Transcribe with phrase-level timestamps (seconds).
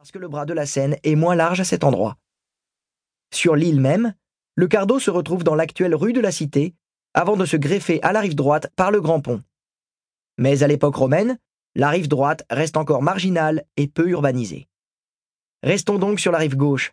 [0.00, 2.16] parce que le bras de la Seine est moins large à cet endroit.
[3.34, 4.14] Sur l'île même,
[4.54, 6.74] le Cardo se retrouve dans l'actuelle rue de la Cité,
[7.12, 9.42] avant de se greffer à la rive droite par le Grand Pont.
[10.38, 11.38] Mais à l'époque romaine,
[11.74, 14.68] la rive droite reste encore marginale et peu urbanisée.
[15.62, 16.92] Restons donc sur la rive gauche,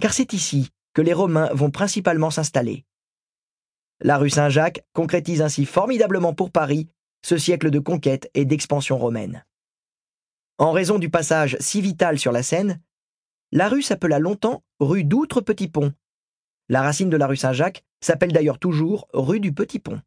[0.00, 2.84] car c'est ici que les Romains vont principalement s'installer.
[4.00, 6.88] La rue Saint-Jacques concrétise ainsi formidablement pour Paris
[7.24, 9.44] ce siècle de conquête et d'expansion romaine.
[10.58, 12.80] En raison du passage si vital sur la Seine,
[13.52, 15.94] la rue s'appela longtemps rue d'Outre-Petit-Pont.
[16.68, 20.02] La racine de la rue Saint-Jacques s'appelle d'ailleurs toujours rue du Petit-Pont.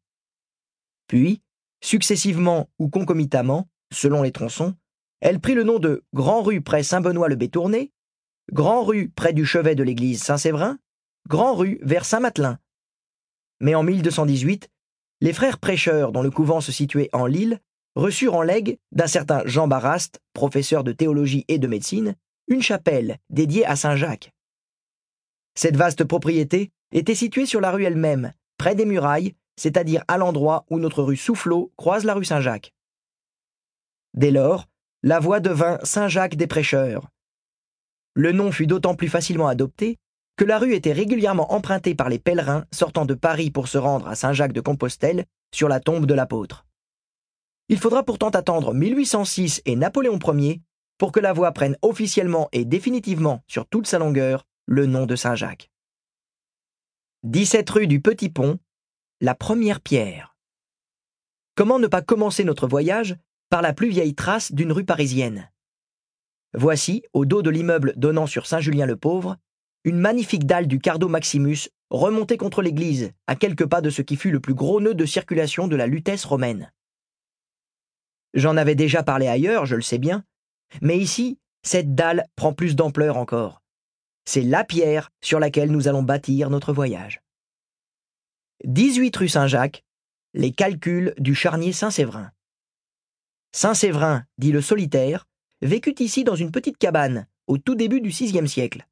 [1.07, 1.41] Puis,
[1.81, 4.75] successivement ou concomitamment, selon les tronçons,
[5.21, 7.93] elle prit le nom de Grand Rue près Saint-Benoît-le-Bétourné,
[8.51, 10.79] Grand Rue près du chevet de l'église Saint-Séverin,
[11.29, 12.59] Grand Rue vers Saint-Matelin.
[13.61, 14.69] Mais en 1218,
[15.21, 17.61] les frères prêcheurs dont le couvent se situait en Lille
[17.95, 22.15] reçurent en legs d'un certain Jean Baraste, professeur de théologie et de médecine,
[22.47, 24.31] une chapelle dédiée à Saint Jacques.
[25.55, 30.65] Cette vaste propriété était située sur la rue elle-même, près des murailles, c'est-à-dire à, l'endroit
[30.69, 32.73] où notre rue Soufflot croise la rue Saint-Jacques.
[34.13, 34.67] Dès lors,
[35.03, 37.09] la voie devint Saint-Jacques des Prêcheurs.
[38.13, 39.97] Le nom fut d'autant plus facilement adopté
[40.37, 44.07] que la rue était régulièrement empruntée par les pèlerins sortant de Paris pour se rendre
[44.07, 46.65] à Saint-Jacques de Compostelle sur la tombe de l'apôtre.
[47.71, 50.61] Il faudra pourtant attendre 1806 et Napoléon Ier
[50.97, 55.15] pour que la voie prenne officiellement et définitivement sur toute sa longueur le nom de
[55.15, 55.71] Saint-Jacques.
[57.23, 58.59] 17 rue du Petit Pont,
[59.21, 60.35] la première pierre.
[61.55, 63.15] Comment ne pas commencer notre voyage
[63.49, 65.49] par la plus vieille trace d'une rue parisienne?
[66.53, 69.37] Voici, au dos de l'immeuble donnant sur Saint-Julien-le-Pauvre,
[69.85, 74.17] une magnifique dalle du Cardo Maximus remontée contre l'église, à quelques pas de ce qui
[74.17, 76.69] fut le plus gros nœud de circulation de la Lutèce romaine.
[78.33, 80.23] J'en avais déjà parlé ailleurs, je le sais bien,
[80.81, 83.61] mais ici, cette dalle prend plus d'ampleur encore.
[84.25, 87.21] C'est la pierre sur laquelle nous allons bâtir notre voyage.
[88.63, 89.83] 18 rue Saint-Jacques,
[90.33, 92.31] les calculs du charnier Saint-Séverin.
[93.51, 95.25] Saint-Séverin, dit le solitaire,
[95.61, 98.87] vécut ici dans une petite cabane, au tout début du VIe siècle.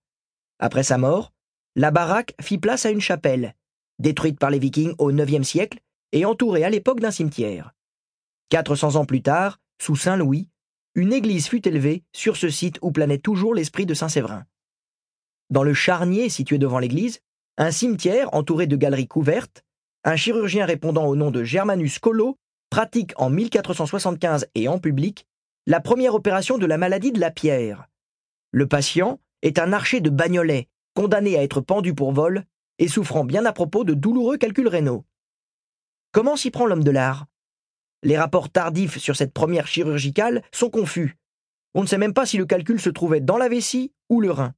[0.59, 1.31] Après sa mort,
[1.75, 3.56] la baraque fit place à une chapelle,
[4.00, 5.80] détruite par les Vikings au IXe siècle
[6.12, 7.74] et entourée à l'époque d'un cimetière.
[8.50, 10.50] 400 ans plus tard, sous Saint Louis,
[10.96, 14.46] une église fut élevée sur ce site où planait toujours l'esprit de Saint Séverin.
[15.50, 17.22] Dans le charnier situé devant l'église,
[17.58, 19.64] un cimetière entouré de galeries couvertes,
[20.04, 22.38] un chirurgien répondant au nom de Germanus Colo
[22.70, 25.28] pratique en 1475 et en public
[25.68, 27.88] la première opération de la maladie de la pierre.
[28.52, 32.46] Le patient est un archer de Bagnolet, condamné à être pendu pour vol
[32.80, 35.06] et souffrant bien à propos de douloureux calculs rénaux.
[36.12, 37.26] Comment s'y prend l'homme de l'art?
[38.04, 41.18] Les rapports tardifs sur cette première chirurgicale sont confus.
[41.74, 44.32] On ne sait même pas si le calcul se trouvait dans la vessie ou le
[44.32, 44.54] rein.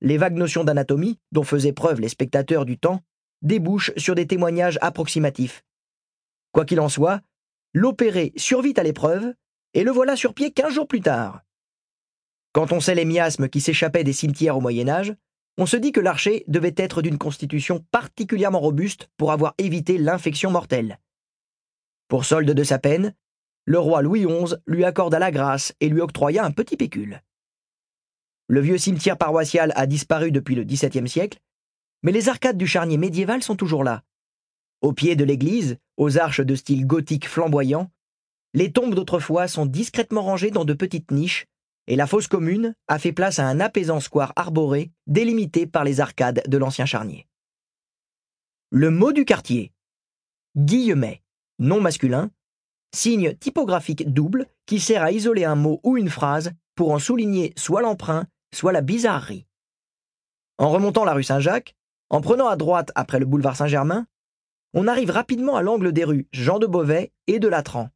[0.00, 3.00] Les vagues notions d'anatomie, dont faisaient preuve les spectateurs du temps,
[3.42, 5.64] débouchent sur des témoignages approximatifs.
[6.52, 7.20] Quoi qu'il en soit,
[7.72, 9.34] l'opéré survit à l'épreuve,
[9.74, 11.42] et le voilà sur pied quinze jours plus tard.
[12.52, 15.14] Quand on sait les miasmes qui s'échappaient des cimetières au Moyen Âge,
[15.58, 20.50] on se dit que l'archer devait être d'une constitution particulièrement robuste pour avoir évité l'infection
[20.50, 20.98] mortelle.
[22.08, 23.14] Pour solde de sa peine,
[23.64, 27.22] le roi Louis XI lui accorda la grâce et lui octroya un petit pécule.
[28.46, 31.40] Le vieux cimetière paroissial a disparu depuis le XVIIe siècle,
[32.02, 34.04] mais les arcades du charnier médiéval sont toujours là.
[34.82, 37.90] Au pied de l'église, aux arches de style gothique flamboyant,
[38.52, 41.46] les tombes d'autrefois sont discrètement rangées dans de petites niches,
[41.86, 46.00] et la fosse commune a fait place à un apaisant square arboré délimité par les
[46.00, 47.26] arcades de l'ancien charnier.
[48.70, 49.72] Le mot du quartier.
[50.56, 51.23] Guillemet
[51.58, 52.30] non masculin,
[52.94, 57.52] signe typographique double qui sert à isoler un mot ou une phrase pour en souligner
[57.56, 59.46] soit l'emprunt, soit la bizarrerie.
[60.58, 61.74] En remontant la rue Saint-Jacques,
[62.10, 64.06] en prenant à droite après le boulevard Saint-Germain,
[64.72, 67.90] on arrive rapidement à l'angle des rues Jean de Beauvais et de Latran.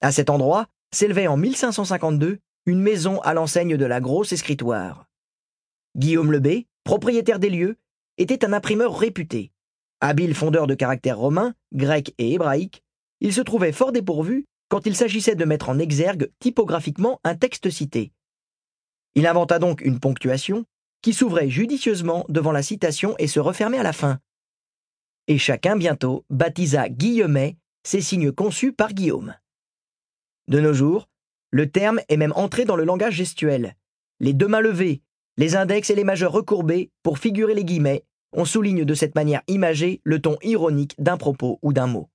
[0.00, 5.08] À cet endroit s'élevait en 1552 une maison à l'enseigne de la grosse escritoire.
[5.96, 7.78] Guillaume Lebé, propriétaire des lieux,
[8.18, 9.52] était un imprimeur réputé.
[10.06, 12.82] Habile fondeur de caractères romains, grecs et hébraïques,
[13.20, 17.70] il se trouvait fort dépourvu quand il s'agissait de mettre en exergue typographiquement un texte
[17.70, 18.12] cité.
[19.14, 20.66] Il inventa donc une ponctuation
[21.00, 24.18] qui s'ouvrait judicieusement devant la citation et se refermait à la fin.
[25.26, 29.34] Et chacun bientôt baptisa Guillemet ces signes conçus par Guillaume.
[30.48, 31.08] De nos jours,
[31.50, 33.74] le terme est même entré dans le langage gestuel.
[34.20, 35.00] Les deux mains levées,
[35.38, 38.04] les index et les majeurs recourbés pour figurer les guillemets
[38.34, 42.10] on souligne de cette manière imagée le ton ironique d'un propos ou d'un mot.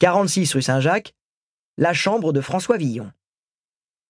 [0.00, 1.14] 46 rue Saint-Jacques,
[1.76, 3.12] la chambre de François Villon.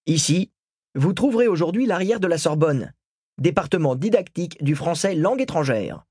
[0.06, 0.50] Ici,
[0.95, 2.95] vous trouverez aujourd'hui l'arrière de la Sorbonne,
[3.39, 6.05] département didactique du français langue étrangère.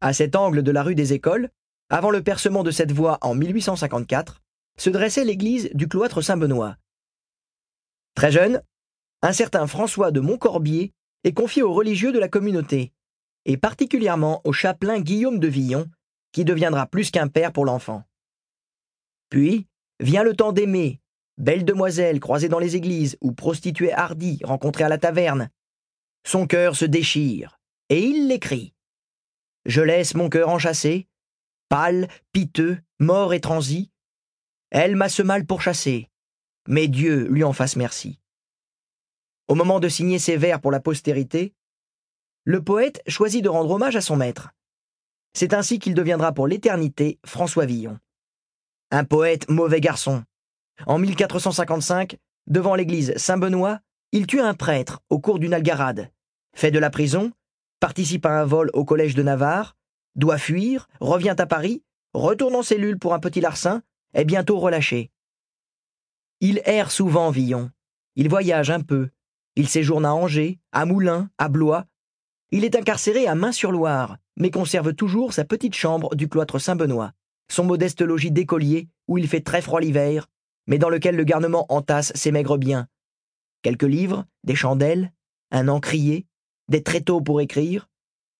[0.00, 1.50] À cet angle de la rue des Écoles,
[1.90, 4.40] avant le percement de cette voie en 1854,
[4.78, 6.76] se dressait l'église du cloître Saint-Benoît.
[8.14, 8.62] Très jeune,
[9.22, 10.92] un certain François de Montcorbier
[11.24, 12.92] est confié aux religieux de la communauté,
[13.44, 15.86] et particulièrement au chapelain Guillaume de Villon,
[16.32, 18.04] qui deviendra plus qu'un père pour l'enfant.
[19.30, 19.66] Puis
[20.00, 21.00] vient le temps d'aimer,
[21.38, 25.50] belle demoiselle croisée dans les églises ou prostituée hardie rencontrée à la taverne.
[26.24, 28.74] Son cœur se déchire, et il l'écrit.
[29.64, 31.08] Je laisse mon cœur enchâssé,
[31.68, 33.90] pâle, piteux, mort et transi.
[34.70, 36.08] Elle m'a ce mal pourchassé,
[36.66, 38.18] mais Dieu lui en fasse merci.
[39.52, 41.52] Au moment de signer ses vers pour la postérité,
[42.44, 44.48] le poète choisit de rendre hommage à son maître.
[45.34, 47.98] C'est ainsi qu'il deviendra pour l'éternité François Villon.
[48.90, 50.24] Un poète mauvais garçon.
[50.86, 52.16] En 1455,
[52.46, 53.80] devant l'église Saint-Benoît,
[54.12, 56.10] il tue un prêtre au cours d'une algarade,
[56.56, 57.30] fait de la prison,
[57.78, 59.76] participe à un vol au collège de Navarre,
[60.14, 61.82] doit fuir, revient à Paris,
[62.14, 63.82] retourne en cellule pour un petit larcin,
[64.14, 65.10] est bientôt relâché.
[66.40, 67.70] Il erre souvent, Villon.
[68.16, 69.10] Il voyage un peu.
[69.56, 71.86] Il séjourne à Angers, à Moulins, à Blois.
[72.50, 77.12] Il est incarcéré à Main-sur-Loire, mais conserve toujours sa petite chambre du cloître Saint-Benoît,
[77.50, 80.28] son modeste logis d'écolier où il fait très froid l'hiver,
[80.66, 82.88] mais dans lequel le garnement entasse ses maigres biens.
[83.62, 85.12] Quelques livres, des chandelles,
[85.50, 86.26] un encrier,
[86.68, 87.88] des tréteaux pour écrire,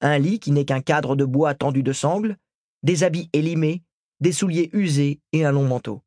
[0.00, 2.37] un lit qui n'est qu'un cadre de bois tendu de sangles,
[2.82, 3.82] des habits élimés,
[4.20, 6.03] des souliers usés et un long manteau.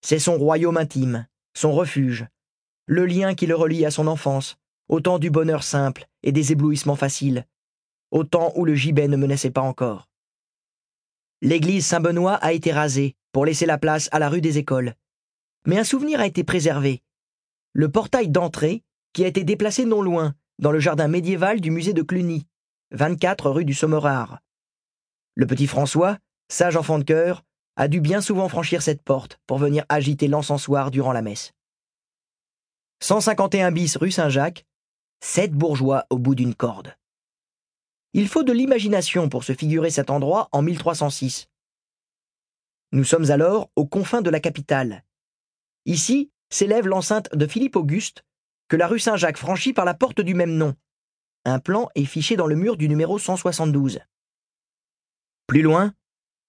[0.00, 2.26] C'est son royaume intime, son refuge,
[2.88, 4.56] le lien qui le relie à son enfance,
[4.88, 7.46] au temps du bonheur simple et des éblouissements faciles,
[8.10, 10.08] au temps où le gibet ne menaçait pas encore.
[11.42, 14.94] L'église Saint-Benoît a été rasée pour laisser la place à la rue des Écoles.
[15.66, 17.02] Mais un souvenir a été préservé.
[17.74, 18.82] Le portail d'entrée,
[19.12, 22.46] qui a été déplacé non loin, dans le jardin médiéval du musée de Cluny,
[22.92, 24.38] 24 rue du Sommerard.
[25.34, 26.16] Le petit François,
[26.48, 27.44] sage enfant de cœur,
[27.76, 31.52] a dû bien souvent franchir cette porte pour venir agiter l'encensoir durant la messe.
[33.00, 34.66] 151 bis rue Saint-Jacques,
[35.20, 36.96] sept bourgeois au bout d'une corde.
[38.12, 41.48] Il faut de l'imagination pour se figurer cet endroit en 1306.
[42.90, 45.04] Nous sommes alors aux confins de la capitale.
[45.84, 48.24] Ici s'élève l'enceinte de Philippe Auguste,
[48.66, 50.74] que la rue Saint-Jacques franchit par la porte du même nom.
[51.44, 54.00] Un plan est fiché dans le mur du numéro 172.
[55.46, 55.94] Plus loin,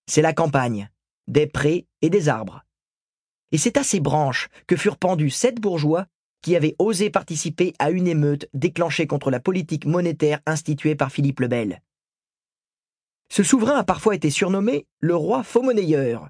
[0.07, 0.89] c'est la campagne,
[1.27, 2.65] des prés et des arbres.
[3.51, 6.07] Et c'est à ces branches que furent pendus sept bourgeois
[6.41, 11.41] qui avaient osé participer à une émeute déclenchée contre la politique monétaire instituée par Philippe
[11.41, 11.81] le Bel.
[13.31, 16.29] Ce souverain a parfois été surnommé le roi faux-monnayeur,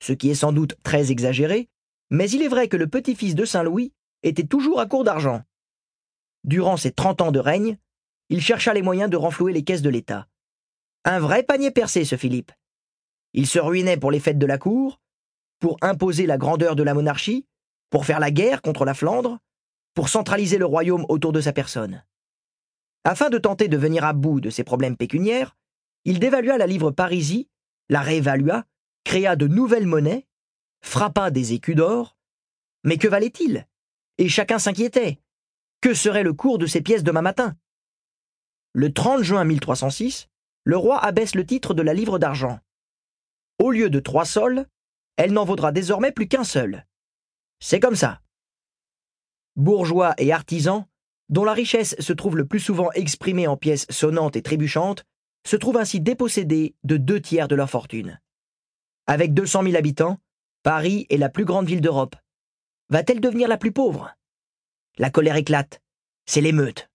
[0.00, 1.68] ce qui est sans doute très exagéré,
[2.10, 3.92] mais il est vrai que le petit-fils de Saint-Louis
[4.22, 5.42] était toujours à court d'argent.
[6.44, 7.78] Durant ses trente ans de règne,
[8.28, 10.26] il chercha les moyens de renflouer les caisses de l'État.
[11.04, 12.52] Un vrai panier percé, ce Philippe.
[13.32, 15.00] Il se ruinait pour les fêtes de la cour,
[15.58, 17.46] pour imposer la grandeur de la monarchie,
[17.92, 19.38] pour faire la guerre contre la Flandre,
[19.94, 22.02] pour centraliser le royaume autour de sa personne.
[23.04, 25.56] Afin de tenter de venir à bout de ses problèmes pécuniaires,
[26.06, 27.50] il dévalua la livre parisie,
[27.90, 28.64] la réévalua,
[29.04, 30.26] créa de nouvelles monnaies,
[30.80, 32.16] frappa des écus d'or.
[32.82, 33.66] Mais que valait-il?
[34.16, 35.20] Et chacun s'inquiétait.
[35.82, 37.56] Que serait le cours de ces pièces demain matin?
[38.72, 40.28] Le 30 juin 1306,
[40.64, 42.58] le roi abaisse le titre de la livre d'argent.
[43.58, 44.66] Au lieu de trois sols,
[45.18, 46.86] elle n'en vaudra désormais plus qu'un seul.
[47.64, 48.20] C'est comme ça.
[49.54, 50.84] Bourgeois et artisans,
[51.28, 55.04] dont la richesse se trouve le plus souvent exprimée en pièces sonnantes et trébuchantes,
[55.46, 58.20] se trouvent ainsi dépossédés de deux tiers de leur fortune.
[59.06, 60.18] Avec 200 000 habitants,
[60.64, 62.16] Paris est la plus grande ville d'Europe.
[62.88, 64.12] Va-t-elle devenir la plus pauvre?
[64.98, 65.80] La colère éclate.
[66.26, 66.90] C'est l'émeute.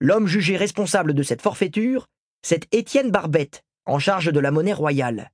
[0.00, 2.08] L'homme jugé responsable de cette forfaiture,
[2.42, 5.30] c'est Étienne Barbette, en charge de la monnaie royale.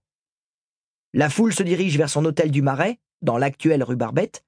[1.15, 4.43] La foule se dirige vers son hôtel du Marais, dans l'actuelle rue Barbette,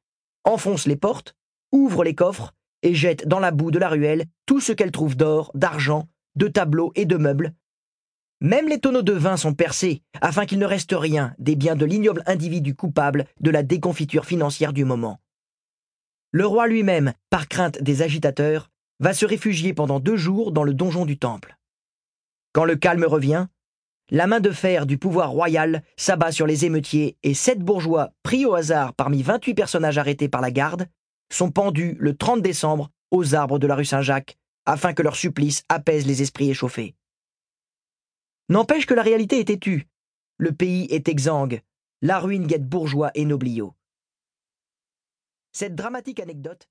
[0.44, 1.34] enfonce les portes,
[1.72, 5.16] ouvre les coffres et jette dans la boue de la ruelle tout ce qu'elle trouve
[5.16, 7.54] d'or, d'argent, de tableaux et de meubles.
[8.40, 11.84] Même les tonneaux de vin sont percés afin qu'il ne reste rien des biens de
[11.84, 15.20] l'ignoble individu coupable de la déconfiture financière du moment.
[16.30, 20.74] Le roi lui-même, par crainte des agitateurs, va se réfugier pendant deux jours dans le
[20.74, 21.56] donjon du temple.
[22.52, 23.46] Quand le calme revient,
[24.10, 28.46] la main de fer du pouvoir royal s'abat sur les émeutiers et sept bourgeois, pris
[28.46, 30.86] au hasard parmi 28 personnages arrêtés par la garde,
[31.30, 35.64] sont pendus le 30 décembre aux arbres de la rue Saint-Jacques, afin que leur supplice
[35.68, 36.94] apaise les esprits échauffés.
[38.48, 39.88] N'empêche que la réalité est têtue.
[40.38, 41.60] Le pays est exsangue.
[42.00, 43.74] La ruine guette bourgeois et nobliaux.
[45.52, 46.68] Cette dramatique anecdote